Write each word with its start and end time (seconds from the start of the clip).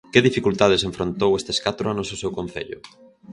Que 0.13 0.25
dificultades 0.27 0.85
enfrontou 0.89 1.31
estes 1.39 1.61
catro 1.65 1.85
anos 1.93 2.07
o 2.15 2.19
seu 2.21 2.31
concello? 2.37 2.77